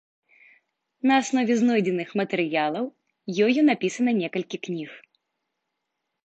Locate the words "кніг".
4.65-4.91